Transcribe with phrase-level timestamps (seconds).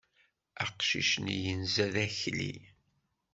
[0.63, 2.53] Aqcic-nni yenza d akli.